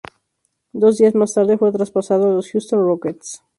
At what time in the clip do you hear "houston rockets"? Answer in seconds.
2.49-3.43